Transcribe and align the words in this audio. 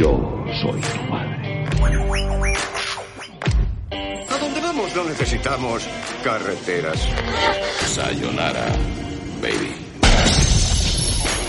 Yo 0.00 0.18
soy 0.62 0.80
tu 0.80 1.02
madre. 1.12 1.66
A 4.30 4.38
donde 4.38 4.60
vamos 4.62 4.96
no 4.96 5.04
necesitamos 5.04 5.86
carreteras. 6.24 7.06
Sayonara, 7.84 8.64
baby. 9.42 9.74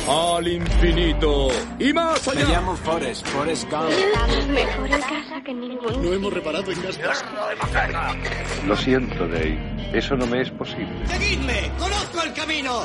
Al 0.05 0.45
infinito 0.49 1.47
y 1.79 1.93
más 1.93 2.27
allá. 2.27 2.45
Me 2.45 2.51
llamo 2.51 2.75
Forrest, 2.75 3.25
Forrest 3.27 3.71
Gump. 3.71 3.89
Mejor 4.49 4.91
en 4.91 5.01
casa 5.01 5.41
que 5.45 5.51
en 5.51 5.61
ningún 5.61 6.03
No 6.03 6.11
hemos 6.11 6.33
reparado 6.33 6.69
en 6.73 6.81
casa. 6.81 7.23
Lo 8.67 8.75
siento, 8.75 9.29
Dave. 9.29 9.93
Eso 9.93 10.17
no 10.17 10.27
me 10.27 10.41
es 10.41 10.51
posible. 10.51 11.07
¡Seguidme! 11.07 11.71
¡Conozco 11.79 12.21
el 12.21 12.33
camino! 12.33 12.81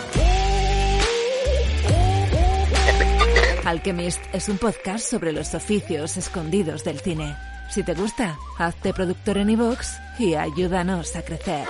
Alchemist 3.66 4.20
es 4.32 4.48
un 4.48 4.58
podcast 4.58 5.10
sobre 5.10 5.32
los 5.32 5.52
oficios 5.54 6.16
escondidos 6.16 6.84
del 6.84 7.00
cine. 7.00 7.36
Si 7.68 7.82
te 7.82 7.94
gusta, 7.94 8.38
hazte 8.58 8.94
productor 8.94 9.38
en 9.38 9.50
iVoox 9.50 9.88
y 10.20 10.36
ayúdanos 10.36 11.16
a 11.16 11.22
crecer. 11.22 11.66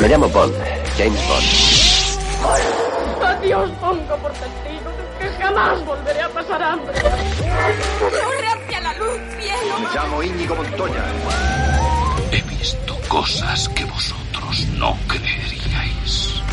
Me 0.00 0.08
llamo 0.08 0.28
Bond, 0.28 0.54
James 0.96 1.20
Bond. 1.26 1.44
Adiós, 3.24 3.68
pongo 3.80 4.16
por 4.18 4.32
testigo 4.32 4.92
que 5.18 5.28
jamás 5.42 5.84
volveré 5.84 6.22
a 6.22 6.28
pasar 6.28 6.62
hambre. 6.62 6.94
¡Corre 7.02 8.46
hacia 8.46 8.80
la 8.80 8.94
luz, 8.94 9.18
cielo! 9.40 9.78
Me 9.80 9.92
llamo 9.92 10.22
Íñigo 10.22 10.54
Montoya. 10.54 11.04
He 12.30 12.42
visto 12.42 12.96
cosas 13.08 13.68
que 13.70 13.84
vosotros 13.84 14.68
no 14.78 14.96
creeríais. 15.08 16.44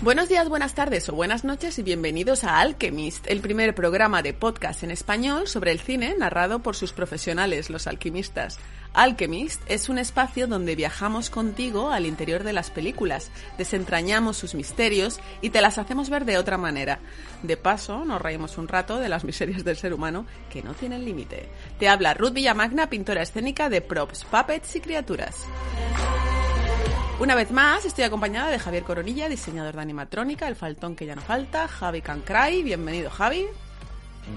Buenos 0.00 0.28
días, 0.28 0.48
buenas 0.48 0.74
tardes 0.74 1.08
o 1.08 1.12
buenas 1.12 1.42
noches 1.42 1.76
y 1.80 1.82
bienvenidos 1.82 2.44
a 2.44 2.60
Alchemist, 2.60 3.26
el 3.26 3.40
primer 3.40 3.74
programa 3.74 4.22
de 4.22 4.32
podcast 4.32 4.84
en 4.84 4.92
español 4.92 5.48
sobre 5.48 5.72
el 5.72 5.80
cine 5.80 6.14
narrado 6.16 6.60
por 6.60 6.76
sus 6.76 6.92
profesionales, 6.92 7.68
los 7.68 7.88
alquimistas. 7.88 8.60
Alchemist 8.94 9.60
es 9.66 9.88
un 9.88 9.98
espacio 9.98 10.46
donde 10.46 10.76
viajamos 10.76 11.30
contigo 11.30 11.90
al 11.90 12.06
interior 12.06 12.44
de 12.44 12.52
las 12.52 12.70
películas, 12.70 13.32
desentrañamos 13.58 14.36
sus 14.36 14.54
misterios 14.54 15.18
y 15.42 15.50
te 15.50 15.60
las 15.60 15.78
hacemos 15.78 16.10
ver 16.10 16.24
de 16.24 16.38
otra 16.38 16.58
manera. 16.58 17.00
De 17.42 17.56
paso, 17.56 18.04
nos 18.04 18.22
reímos 18.22 18.56
un 18.56 18.68
rato 18.68 18.98
de 18.98 19.08
las 19.08 19.24
miserias 19.28 19.64
del 19.64 19.76
ser 19.76 19.92
humano 19.92 20.26
que 20.48 20.62
no 20.62 20.74
tienen 20.74 21.04
límite. 21.04 21.48
Te 21.80 21.88
habla 21.88 22.14
Ruth 22.14 22.34
Villamagna, 22.34 22.88
pintora 22.88 23.22
escénica 23.22 23.68
de 23.68 23.80
props, 23.80 24.24
puppets 24.26 24.76
y 24.76 24.80
criaturas. 24.80 25.44
Una 27.20 27.34
vez 27.34 27.50
más, 27.50 27.84
estoy 27.84 28.04
acompañada 28.04 28.48
de 28.48 28.60
Javier 28.60 28.84
Coronilla, 28.84 29.28
diseñador 29.28 29.74
de 29.74 29.82
animatrónica, 29.82 30.46
el 30.46 30.54
faltón 30.54 30.94
que 30.94 31.04
ya 31.04 31.16
no 31.16 31.20
falta, 31.20 31.66
Javi 31.66 32.00
Cancray. 32.00 32.62
Bienvenido, 32.62 33.10
Javi. 33.10 33.46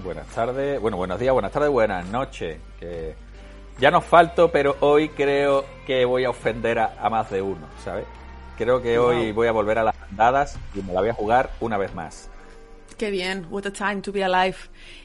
Buenas 0.02 0.26
tardes, 0.26 0.80
bueno, 0.80 0.96
buenos 0.96 1.20
días, 1.20 1.32
buenas 1.32 1.52
tardes, 1.52 1.70
buenas 1.70 2.04
noches. 2.08 2.58
Que 2.80 3.14
ya 3.78 3.92
nos 3.92 4.04
falto, 4.04 4.50
pero 4.50 4.76
hoy 4.80 5.10
creo 5.10 5.64
que 5.86 6.04
voy 6.04 6.24
a 6.24 6.30
ofender 6.30 6.80
a, 6.80 6.96
a 7.00 7.08
más 7.08 7.30
de 7.30 7.40
uno, 7.40 7.68
¿sabes? 7.84 8.04
Creo 8.58 8.82
que 8.82 8.98
hoy 8.98 9.30
voy 9.30 9.46
a 9.46 9.52
volver 9.52 9.78
a 9.78 9.84
las 9.84 9.94
andadas 10.10 10.58
y 10.74 10.82
me 10.82 10.92
la 10.92 11.02
voy 11.02 11.10
a 11.10 11.14
jugar 11.14 11.50
una 11.60 11.78
vez 11.78 11.94
más. 11.94 12.30
Qué 12.96 13.10
bien, 13.10 13.46
what 13.50 13.66
a 13.66 13.72
time 13.72 14.00
to 14.02 14.12
be 14.12 14.22
alive. 14.22 14.56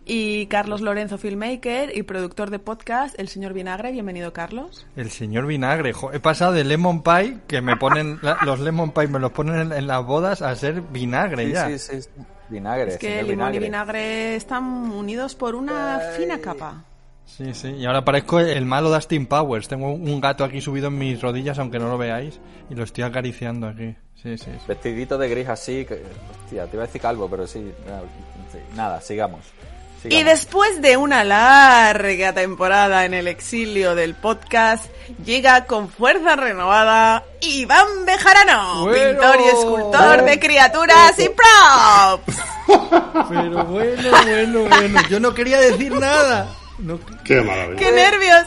Y 0.05 0.45
Carlos 0.47 0.81
Lorenzo, 0.81 1.17
filmmaker 1.17 1.95
y 1.97 2.03
productor 2.03 2.49
de 2.51 2.59
podcast, 2.59 3.17
El 3.19 3.27
Señor 3.27 3.53
Vinagre. 3.53 3.91
Bienvenido, 3.91 4.33
Carlos. 4.33 4.85
El 4.95 5.09
señor 5.09 5.47
vinagre. 5.47 5.93
Jo, 5.93 6.11
he 6.13 6.19
pasado 6.19 6.53
de 6.53 6.63
lemon 6.63 7.01
pie, 7.01 7.39
que 7.47 7.61
me 7.61 7.75
ponen 7.77 8.19
la- 8.21 8.37
los 8.45 8.59
lemon 8.59 8.91
pie 8.91 9.07
me 9.07 9.19
los 9.19 9.31
ponen 9.31 9.59
en, 9.59 9.71
en 9.73 9.87
las 9.87 10.05
bodas, 10.05 10.41
a 10.41 10.55
ser 10.55 10.81
vinagre 10.81 11.45
Sí, 11.47 11.51
ya. 11.53 11.67
sí, 11.69 11.79
sí, 11.79 12.01
sí. 12.01 12.09
Vinagre, 12.49 12.91
Es 12.93 12.97
que 12.97 13.23
limón 13.23 13.53
y 13.55 13.59
vinagre. 13.59 13.59
vinagre 13.59 14.35
están 14.35 14.63
unidos 14.91 15.35
por 15.35 15.55
una 15.55 15.99
fina 16.17 16.39
capa. 16.39 16.83
Sí, 17.27 17.53
sí. 17.53 17.67
Y 17.77 17.85
ahora 17.85 18.03
parezco 18.03 18.39
el 18.39 18.65
malo 18.65 18.89
Dustin 18.89 19.27
Powers. 19.27 19.67
Tengo 19.67 19.91
un 19.91 20.19
gato 20.21 20.43
aquí 20.43 20.61
subido 20.61 20.87
en 20.87 20.97
mis 20.97 21.21
rodillas, 21.21 21.59
aunque 21.59 21.77
no 21.77 21.87
lo 21.89 21.97
veáis, 21.97 22.39
y 22.69 22.73
lo 22.75 22.83
estoy 22.83 23.03
acariciando 23.03 23.67
aquí. 23.67 23.95
Sí, 24.15 24.37
sí. 24.37 24.45
sí. 24.45 24.65
Vestidito 24.67 25.17
de 25.17 25.29
gris 25.29 25.47
así, 25.49 25.85
que, 25.85 26.01
hostia, 26.43 26.65
te 26.65 26.75
iba 26.75 26.83
a 26.83 26.87
decir 26.87 27.01
calvo, 27.01 27.29
pero 27.29 27.45
sí, 27.45 27.71
nada, 27.85 28.01
sí, 28.51 28.57
nada 28.75 29.01
sigamos. 29.01 29.41
Y 30.03 30.09
sigamos. 30.09 30.25
después 30.25 30.81
de 30.81 30.95
una 30.97 31.23
larga 31.23 32.33
temporada 32.33 33.05
en 33.05 33.13
el 33.13 33.27
exilio 33.27 33.93
del 33.93 34.15
podcast, 34.15 34.85
llega 35.25 35.65
con 35.65 35.89
fuerza 35.89 36.35
renovada 36.35 37.23
Iván 37.41 38.05
Bejarano, 38.05 38.85
Bueno. 38.85 39.19
pintor 39.19 39.35
y 39.41 39.47
escultor 39.49 40.23
de 40.23 40.39
criaturas 40.39 41.19
y 41.19 41.29
props. 41.29 42.41
Pero 43.29 43.65
bueno, 43.65 44.09
bueno, 44.23 44.59
bueno. 44.69 45.01
Yo 45.09 45.19
no 45.19 45.33
quería 45.33 45.59
decir 45.59 45.91
nada. 45.93 46.47
No- 46.79 46.99
¡Qué 47.23 47.41
maravilla! 47.41 47.79
¡Qué 47.79 47.91
nervios! 47.91 48.45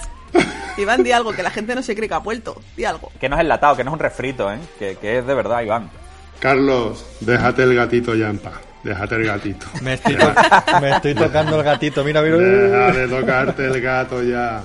Iván, 0.77 1.03
di 1.03 1.13
algo, 1.13 1.33
que 1.33 1.43
la 1.43 1.51
gente 1.51 1.75
no 1.75 1.83
se 1.83 1.95
cree 1.97 2.09
que 2.09 2.15
ha 2.15 2.19
vuelto. 2.19 2.61
Di 2.77 2.85
algo. 2.85 3.11
Que 3.21 3.29
no 3.29 3.37
es 3.37 3.43
enlatado, 3.43 3.77
que 3.77 3.85
no 3.85 3.91
es 3.91 3.95
un 3.95 3.99
refrito, 3.99 4.51
¿eh? 4.53 4.59
Que, 4.79 4.97
que 4.97 5.19
es 5.19 5.27
de 5.27 5.35
verdad, 5.35 5.63
Iván. 5.63 5.91
Carlos, 6.39 7.05
déjate 7.21 7.65
el 7.65 7.75
gatito 7.75 8.15
ya 8.15 8.29
en 8.31 8.39
paz. 8.39 8.55
Déjate 8.83 9.17
el 9.17 9.27
gatito. 9.27 9.67
Me 9.83 9.95
estoy, 9.95 10.17
to- 10.17 10.33
me 10.81 10.91
estoy 10.93 11.15
tocando 11.15 11.59
el 11.59 11.65
gatito. 11.65 12.03
Mira, 12.05 12.23
mira. 12.23 12.37
Deja 12.39 12.93
de 12.93 13.09
tocarte 13.09 13.67
el 13.67 13.81
gato 13.81 14.23
ya. 14.23 14.63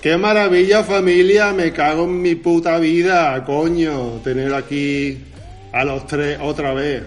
¡Qué 0.00 0.16
maravilla, 0.16 0.82
familia! 0.84 1.52
Me 1.52 1.72
cago 1.72 2.04
en 2.04 2.22
mi 2.22 2.34
puta 2.36 2.78
vida, 2.78 3.42
coño. 3.44 4.20
Tener 4.22 4.54
aquí 4.54 5.24
a 5.72 5.84
los 5.84 6.06
tres 6.06 6.38
otra 6.40 6.72
vez. 6.72 7.02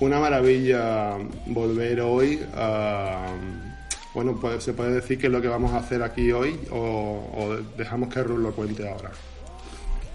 Una 0.00 0.18
maravilla 0.18 1.16
volver 1.46 2.00
hoy 2.00 2.40
a... 2.56 3.26
Bueno, 4.14 4.38
pues 4.40 4.62
se 4.62 4.72
puede 4.74 4.92
decir 4.92 5.18
que 5.18 5.26
es 5.28 5.32
lo 5.32 5.40
que 5.40 5.48
vamos 5.48 5.72
a 5.72 5.78
hacer 5.78 6.02
aquí 6.02 6.32
hoy 6.32 6.60
o, 6.70 6.76
o 7.34 7.56
dejamos 7.78 8.12
que 8.12 8.22
Ruth 8.22 8.38
lo 8.40 8.52
cuente 8.52 8.88
ahora. 8.88 9.10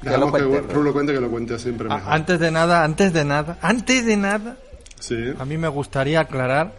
Que 0.01 0.09
lo 0.09 0.11
Dejamos 0.11 0.33
que, 0.39 0.43
cuente, 0.45 0.73
Ruth 0.73 0.83
lo 0.83 0.93
cuente, 0.93 1.13
que 1.13 1.21
lo 1.21 1.29
cuente 1.29 1.59
siempre 1.59 1.87
mejor. 1.89 2.13
Antes 2.13 2.39
de 2.39 2.51
nada, 2.51 2.83
antes 2.83 3.11
de 3.13 3.25
nada, 3.25 3.57
antes 3.61 4.05
de 4.05 4.17
nada, 4.17 4.57
Sí, 4.99 5.15
a 5.37 5.45
mí 5.45 5.57
me 5.57 5.67
gustaría 5.67 6.19
aclarar 6.21 6.73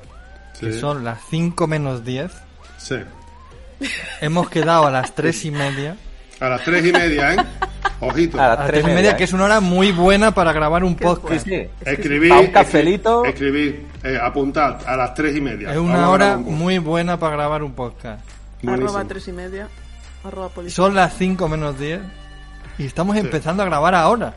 que 0.58 0.72
son 0.72 1.04
las 1.04 1.20
5 1.30 1.66
menos 1.66 2.04
10. 2.04 2.30
sí. 2.78 2.96
Hemos 4.20 4.48
quedado 4.50 4.86
a 4.86 4.90
las 4.90 5.14
3 5.14 5.44
y 5.44 5.50
media. 5.52 5.96
A 6.40 6.48
las 6.48 6.62
tres 6.64 6.86
y 6.86 6.92
media, 6.92 7.34
¿eh? 7.34 7.36
Ojito. 8.00 8.40
A 8.40 8.48
las 8.48 8.66
tres 8.66 8.82
3 8.82 8.84
y 8.84 8.94
media, 8.94 9.16
que 9.16 9.24
es 9.24 9.32
una 9.32 9.44
hora 9.44 9.60
muy 9.60 9.92
buena 9.92 10.32
para 10.32 10.52
grabar 10.52 10.84
un 10.84 10.94
podcast. 10.94 11.44
Sí, 11.44 11.50
sí. 11.50 11.68
Escribí. 11.84 12.28
Pa' 12.28 12.40
un 12.40 12.46
cafelito. 12.48 13.24
Escribí. 13.24 13.86
eh, 14.04 14.18
apuntad 14.22 14.78
a 14.86 14.96
las 14.96 15.14
tres 15.14 15.36
y 15.36 15.40
media. 15.40 15.72
Es 15.72 15.78
una 15.78 16.08
hora 16.10 16.36
un 16.36 16.58
muy 16.58 16.78
buena 16.78 17.18
para 17.18 17.36
grabar 17.36 17.62
un 17.62 17.72
podcast. 17.72 18.24
Buenísimo. 18.62 18.90
Arroba 18.90 19.04
tres 19.08 19.28
y 19.28 19.32
media. 19.32 19.68
Arroba 20.24 20.48
policía. 20.48 20.74
Son 20.76 20.94
las 20.94 21.14
5 21.16 21.48
menos 21.48 21.78
10 21.78 22.00
y 22.78 22.86
estamos 22.86 23.16
empezando 23.16 23.62
a 23.62 23.66
grabar 23.66 23.94
ahora. 23.94 24.34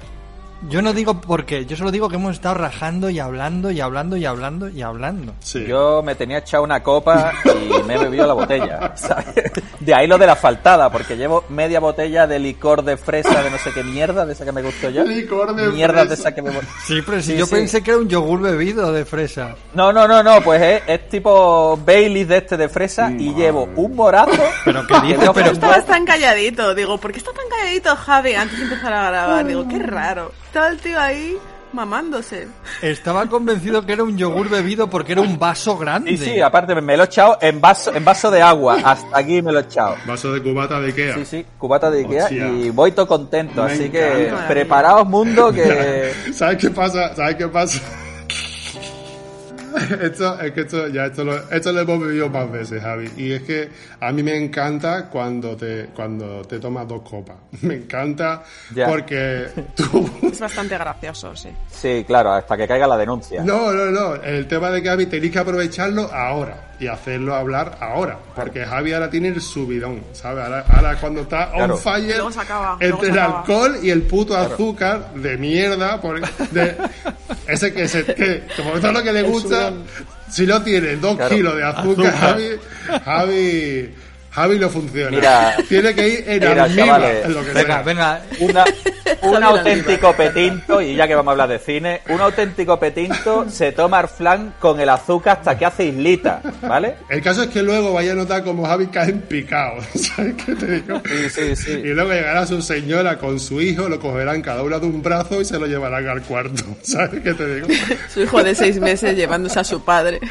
Yo 0.70 0.82
no 0.84 0.94
digo 0.94 1.20
por 1.20 1.46
qué, 1.46 1.66
yo 1.66 1.76
solo 1.76 1.90
digo 1.92 2.08
que 2.08 2.18
hemos 2.18 2.34
estado 2.36 2.54
rajando 2.56 3.10
y 3.10 3.20
hablando 3.20 3.72
y 3.72 3.82
hablando 3.82 4.16
y 4.16 4.26
hablando 4.26 4.70
y 4.70 4.82
hablando. 4.84 5.34
Sí. 5.40 5.66
Yo 5.68 6.04
me 6.04 6.14
tenía 6.14 6.38
echado 6.38 6.64
una 6.64 6.84
copa 6.84 7.34
y 7.46 7.82
me 7.88 7.96
he 7.96 7.98
bebido 7.98 8.28
la 8.28 8.34
botella. 8.34 8.94
¿sabes? 8.96 9.34
De 9.80 9.94
ahí 9.96 10.06
lo 10.06 10.20
de 10.20 10.28
la 10.28 10.36
faltada, 10.36 10.92
porque 10.92 11.18
llevo 11.18 11.46
media 11.50 11.80
botella 11.80 12.28
de 12.28 12.38
licor 12.38 12.84
de 12.84 12.96
fresa 12.98 13.42
de 13.42 13.50
no 13.50 13.58
sé 13.58 13.72
qué 13.74 13.84
mierda, 13.84 14.24
de 14.26 14.34
esa 14.34 14.46
que 14.46 14.52
me 14.52 14.62
gustó 14.62 14.90
yo. 14.92 15.04
Licor 15.04 15.56
de 15.56 15.68
Mierda 15.70 16.06
de 16.06 16.14
esa 16.14 16.34
que 16.36 16.42
me... 16.44 16.52
Sí, 16.86 17.02
pero 17.06 17.22
si 17.22 17.32
Sí, 17.32 17.38
yo 17.38 17.46
sí. 17.48 17.56
pensé 17.56 17.82
que 17.82 17.92
era 17.92 18.00
un 18.00 18.08
yogur 18.08 18.42
bebido 18.42 18.94
de 18.94 19.04
fresa. 19.04 19.56
No, 19.74 19.92
no, 19.92 20.08
no, 20.08 20.22
no, 20.22 20.42
pues 20.42 20.62
es, 20.62 20.84
es 20.86 21.10
tipo 21.10 21.76
Baileys 21.84 22.28
de 22.28 22.38
este 22.38 22.58
de 22.58 22.70
fresa 22.70 23.12
y 23.12 23.34
llevo 23.34 23.68
un 23.76 23.96
morazo. 23.96 24.32
Pero 24.66 24.86
que 24.86 25.00
dices, 25.02 25.30
pero 25.34 25.46
que- 25.48 25.52
Estabas 25.54 25.86
tan 25.88 26.06
calladito, 26.06 26.76
digo, 26.76 26.98
¿por 27.00 27.12
qué 27.12 27.18
está 27.18 27.32
tan 27.32 27.50
calladito 27.50 27.96
Javi 27.96 28.34
antes 28.36 28.58
de 28.60 28.64
empezar 28.66 28.94
a 28.94 29.10
grabar? 29.10 29.46
Digo, 29.48 29.68
qué 29.68 29.80
raro. 29.80 30.32
Estaba 30.52 30.68
el 30.68 30.80
tío 30.80 31.00
ahí 31.00 31.38
mamándose. 31.72 32.46
Estaba 32.82 33.26
convencido 33.28 33.86
que 33.86 33.94
era 33.94 34.04
un 34.04 34.18
yogur 34.18 34.50
bebido 34.50 34.90
porque 34.90 35.14
era 35.14 35.22
un 35.22 35.40
vaso 35.40 35.78
grande. 35.78 36.12
Y 36.12 36.18
sí, 36.18 36.42
aparte 36.42 36.76
me 36.82 36.98
lo 36.98 37.04
he 37.04 37.06
echado 37.06 37.38
en 37.40 37.62
vaso, 37.62 37.96
en 37.96 38.04
vaso 38.04 38.30
de 38.30 38.42
agua. 38.42 38.76
Hasta 38.84 39.18
aquí 39.18 39.42
me 39.42 39.54
lo 39.54 39.60
he 39.60 39.62
echado. 39.62 39.96
Vaso 40.06 40.34
de 40.34 40.44
cubata 40.44 40.82
de 40.82 40.88
Ikea. 40.88 41.16
Sí, 41.16 41.26
sí, 41.26 41.46
cubata 41.58 41.90
de 41.90 42.00
Ikea 42.00 42.24
Hostia. 42.26 42.48
y 42.50 42.70
voy 42.70 42.92
todo 42.92 43.08
contento. 43.08 43.64
Me 43.64 43.72
así 43.72 43.90
que 43.90 44.28
encanta. 44.28 44.48
preparaos 44.50 45.08
mundo 45.08 45.54
que... 45.54 46.12
¿Sabes 46.34 46.58
qué 46.58 46.70
pasa? 46.70 47.16
¿Sabes 47.16 47.36
qué 47.36 47.48
pasa? 47.48 47.80
esto, 50.02 50.40
es 50.42 50.52
que 50.52 50.62
esto, 50.62 50.88
ya 50.88 51.06
esto 51.06 51.24
lo, 51.24 51.36
esto 51.52 51.72
lo 51.72 51.80
hemos 51.82 52.00
vivido 52.00 52.30
más 52.30 52.52
veces, 52.52 52.82
Javi. 52.82 53.10
Y 53.18 53.32
es 53.34 53.44
que 53.44 53.70
a 54.00 54.12
mí 54.12 54.24
me 54.24 54.36
encanta 54.38 55.10
cuando 55.10 55.56
te, 55.56 55.88
cuando 55.96 56.42
te 56.44 56.60
tomas 56.60 56.88
dos 56.88 57.02
copas. 57.02 57.36
Me 57.62 57.76
encanta 57.76 58.44
Ya. 58.74 58.88
porque 58.88 59.48
tú... 59.76 60.10
Es 60.32 60.40
bastante 60.40 60.78
gracioso, 60.78 61.36
sí. 61.36 61.50
Sí, 61.70 62.04
claro, 62.08 62.34
hasta 62.34 62.58
que 62.58 62.68
caiga 62.68 62.88
la 62.88 62.98
denuncia. 62.98 63.44
No, 63.44 63.72
no, 63.72 63.86
no. 63.92 64.16
El 64.16 64.48
tema 64.48 64.70
de 64.72 64.82
que 64.82 64.90
Javi 64.90 65.06
tenéis 65.08 65.32
que 65.32 65.40
aprovecharlo 65.40 66.12
ahora 66.12 66.72
y 66.80 66.88
hacerlo 66.88 67.36
hablar 67.36 67.78
ahora. 67.80 68.18
Porque 68.36 68.66
Javi 68.66 68.92
ahora 68.94 69.10
tiene 69.10 69.28
el 69.28 69.40
subidón, 69.42 70.02
¿sabes? 70.14 70.44
Ahora, 70.44 70.66
ahora 70.68 70.96
cuando 71.00 71.22
está 71.22 71.52
Claro. 71.52 71.76
on 71.76 71.80
fire 71.80 72.16
Luego 72.16 72.32
se 72.32 72.40
acaba, 72.40 72.78
luego 72.80 72.96
entre 72.96 73.06
se 73.08 73.12
el 73.14 73.20
acaba. 73.20 73.40
alcohol 73.42 73.78
y 73.84 73.90
el 73.92 74.02
puto 74.04 74.36
azúcar 74.38 75.14
de 75.14 75.38
mierda. 75.38 76.02
Por, 76.02 76.20
de, 76.50 76.76
ese 77.52 77.74
que, 77.74 77.88
se, 77.88 78.06
que 78.06 78.44
como 78.58 78.72
todo 78.80 78.92
lo 78.92 79.04
que 79.04 79.14
le 79.14 79.22
gusta, 79.24 79.74
si 80.30 80.46
no 80.46 80.62
tiene 80.62 80.96
dos 80.96 81.16
Claro. 81.18 81.36
kilos 81.36 81.56
de 81.56 81.64
azúcar, 81.64 82.06
Azúcar. 82.08 82.20
Javi, 82.20 82.50
Javi, 83.06 83.96
Javi 84.32 84.60
no 84.60 84.70
funciona. 84.70 85.10
Mira, 85.12 85.56
tiene 85.68 85.94
que 85.94 86.08
ir 86.08 86.24
en 86.26 86.40
mira, 86.40 86.64
almíbar, 86.64 86.88
chavales, 87.02 87.26
en 87.26 87.34
lo 87.34 87.44
que 87.44 87.52
Venga, 87.52 87.74
sea. 87.74 87.82
venga. 87.82 88.22
Una, 88.40 88.66
un 89.24 89.44
auténtico 89.44 90.14
petinto, 90.16 90.82
y 90.82 90.96
ya 90.96 91.06
que 91.06 91.16
vamos 91.16 91.32
a 91.32 91.34
hablar 91.34 91.50
de 91.50 91.60
cine, 91.60 92.02
un 92.08 92.22
auténtico 92.22 92.80
petinto 92.80 93.46
se 93.50 93.74
toma 93.74 94.00
el 94.00 94.08
flan 94.08 94.54
con 94.58 94.80
el 94.80 94.88
azúcar 94.88 95.40
hasta 95.40 95.58
que 95.58 95.66
hace 95.66 95.84
islita, 95.86 96.42
¿vale? 96.62 96.96
El 97.10 97.22
caso 97.22 97.44
es 97.44 97.50
que 97.50 97.62
luego 97.62 97.92
vaya 97.92 98.14
a 98.14 98.16
notar 98.16 98.42
como 98.46 98.66
Javi 98.66 98.88
cae 98.88 99.10
en 99.10 99.20
picado. 99.20 99.82
¿Sabes 99.96 100.36
qué 100.46 100.56
te 100.56 100.66
digo? 100.80 101.02
Sí, 101.06 101.30
sí, 101.30 101.56
sí. 101.58 101.72
Y 101.72 101.88
luego 101.94 102.14
llegará 102.14 102.48
su 102.48 102.62
señora 102.62 103.18
con 103.18 103.38
su 103.38 103.60
hijo, 103.60 103.90
lo 103.90 104.00
cogerán 104.00 104.42
cada 104.42 104.64
uno 104.64 104.80
de 104.80 104.86
un 104.86 105.04
brazo 105.04 105.42
y 105.42 105.46
se 105.46 105.60
lo 105.60 105.66
llevarán 105.66 106.08
al 106.08 106.22
cuarto. 106.22 106.64
¿Sabes 106.84 107.22
qué 107.22 107.34
te 107.34 107.56
digo? 107.56 107.68
Su 108.14 108.22
hijo 108.22 108.42
de 108.42 108.56
seis 108.56 108.80
meses 108.80 109.14
llevándose 109.18 109.60
a 109.60 109.66
su 109.66 109.84
padre. 109.84 110.22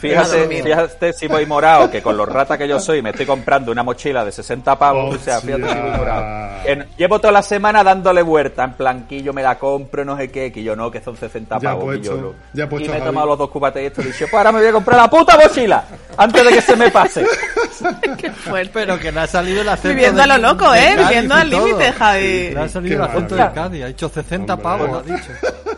Fíjate, 0.00 0.46
fíjate 0.62 1.12
si 1.12 1.26
voy 1.26 1.44
morado, 1.44 1.90
que 1.90 2.00
con 2.02 2.16
los 2.16 2.28
ratas 2.28 2.56
que 2.56 2.68
yo 2.68 2.78
soy 2.78 3.02
me 3.02 3.10
estoy 3.10 3.26
comprando 3.26 3.47
una 3.72 3.82
mochila 3.82 4.24
de 4.24 4.32
60 4.32 4.78
pavos. 4.78 5.14
O 5.14 5.18
sea, 5.18 5.40
fíjate 5.40 5.62
si. 5.68 5.74
Que 6.64 6.86
llevo 6.98 7.18
toda 7.20 7.32
la 7.32 7.42
semana 7.42 7.82
dándole 7.84 8.20
vuelta, 8.22 8.64
en 8.64 8.72
plan, 8.74 9.06
que 9.06 9.22
yo 9.22 9.32
me 9.32 9.42
la 9.42 9.58
compro, 9.58 10.04
no 10.04 10.16
sé 10.16 10.30
qué, 10.30 10.52
que 10.52 10.62
yo 10.62 10.74
no, 10.76 10.90
que 10.90 11.00
son 11.00 11.16
60 11.16 11.58
Ya 11.58 11.70
pavos. 11.70 11.84
puesto, 11.84 12.02
que 12.02 12.16
yo 12.16 12.22
no. 12.22 12.34
ya 12.52 12.68
puesto, 12.68 12.86
y 12.86 12.88
me 12.90 12.96
he 12.96 12.98
Javi. 12.98 13.06
tomado 13.10 13.26
los 13.28 13.38
dos 13.38 13.50
cubates 13.50 13.82
y 13.82 13.86
esto 13.86 14.02
y 14.02 14.04
dicho, 14.06 14.18
pues 14.30 14.34
ahora 14.34 14.52
me 14.52 14.58
voy 14.58 14.68
a 14.68 14.72
comprar 14.72 15.00
la 15.00 15.08
puta 15.10 15.36
mochila, 15.38 15.84
antes 16.16 16.44
de 16.44 16.50
que 16.50 16.60
se 16.60 16.76
me 16.76 16.90
pase. 16.90 17.24
Qué 18.18 18.30
fuerte. 18.32 18.70
Pero 18.74 18.98
que 18.98 19.12
le 19.12 19.20
ha 19.20 19.26
salido 19.26 19.62
el 19.62 19.68
acento 19.68 19.88
Viviendo 19.94 20.22
a 20.22 20.26
lo 20.26 20.38
loco, 20.38 20.70
de 20.72 20.78
¿eh? 20.92 20.96
Viviendo 20.98 21.34
al 21.34 21.48
límite, 21.48 21.92
Javi. 21.92 22.50
Le 22.50 22.60
ha 22.60 22.68
salido 22.68 22.96
el 22.96 23.02
acento 23.10 23.36
de. 23.36 23.50
Cádiz. 23.52 23.84
Ha 23.84 23.88
hecho 23.88 24.08
60 24.08 24.54
Hombre. 24.54 24.62
pavos, 24.64 24.98
ha 24.98 25.02
dicho. 25.02 25.30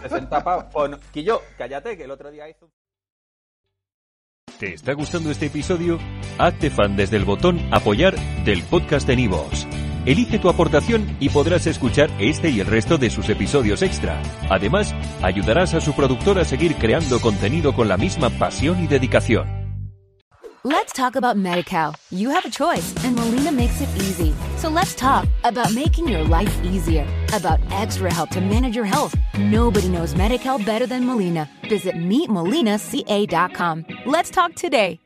60 0.03 0.45
pavos. 0.45 0.65
Pues, 0.73 0.91
no, 0.91 0.99
que 1.13 1.23
yo, 1.23 1.43
cállate, 1.59 1.97
que 1.97 2.05
el 2.05 2.11
otro 2.11 2.31
día 2.31 2.49
hizo... 2.49 2.69
¿Te 4.61 4.75
está 4.75 4.93
gustando 4.93 5.31
este 5.31 5.47
episodio? 5.47 5.99
Hazte 6.37 6.69
fan 6.69 6.95
desde 6.95 7.17
el 7.17 7.25
botón 7.25 7.59
Apoyar 7.73 8.15
del 8.45 8.63
podcast 8.63 9.07
de 9.07 9.17
Nivos. 9.17 9.67
Elige 10.05 10.39
tu 10.39 10.51
aportación 10.51 11.17
y 11.19 11.31
podrás 11.31 11.67
escuchar 11.67 12.11
este 12.19 12.51
y 12.51 12.61
el 12.61 12.67
resto 12.67 12.99
de 12.99 13.09
sus 13.09 13.31
episodios 13.31 13.81
extra. 13.81 14.21
Además, 14.51 14.95
ayudarás 15.23 15.73
a 15.73 15.81
su 15.81 15.95
productor 15.95 16.39
a 16.39 16.45
seguir 16.45 16.75
creando 16.75 17.23
contenido 17.23 17.73
con 17.73 17.89
la 17.89 17.97
misma 17.97 18.29
pasión 18.29 18.85
y 18.85 18.87
dedicación. 18.87 19.49
Let's 20.63 20.93
talk 20.93 21.17
about 21.17 21.39
MediCal. 21.39 21.95
You 22.11 22.29
have 22.29 22.45
a 22.45 22.51
choice, 22.51 22.95
and 23.03 23.17
Molina 23.17 23.51
makes 23.51 23.81
it 23.81 23.89
easy. 23.97 24.35
So 24.59 24.69
let's 24.69 24.95
talk 24.95 25.25
about 25.43 25.73
making 25.73 26.07
your 26.07 26.23
life 26.29 26.53
easier, 26.63 27.07
about 27.33 27.61
extra 27.71 28.13
help 28.13 28.31
to 28.31 28.41
manage 28.41 28.77
your 28.77 28.85
health. 28.85 29.15
Nobody 29.39 29.89
knows 29.89 30.15
MediCal 30.15 30.65
better 30.65 30.87
than 30.87 31.05
Molina. 31.07 31.49
Visit 31.69 31.97
meetmolinaca.com. 31.97 33.87
Let's 34.07 34.31
talk 34.31 34.55
today. 34.55 35.01